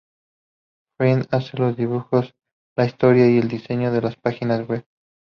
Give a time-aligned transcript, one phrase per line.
[0.97, 2.33] Fred hace los dibujos,
[2.75, 4.83] la historia y el diseño de la página web.